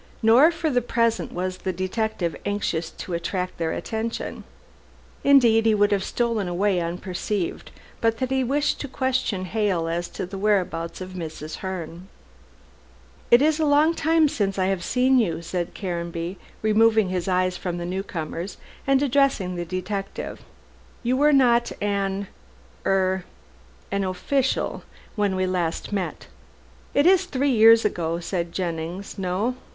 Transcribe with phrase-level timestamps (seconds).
[0.23, 4.41] Nor for the present was the detective anxious to attract their notice.
[5.23, 7.69] Indeed, he would have stolen away unperceived,
[8.01, 11.57] but that he wished to question Hale as to the whereabouts of Mrs.
[11.57, 12.07] Herne.
[13.29, 17.55] "It is a long time since I have seen you," said Caranby, removing his eyes
[17.55, 18.57] from the newcomers,
[18.87, 20.41] and addressing the detective;
[21.03, 22.27] "you were not an
[22.87, 23.23] er
[23.91, 24.81] an official
[25.15, 26.25] when we last met."
[26.95, 29.57] "It is three years ago," said Jennings; "no.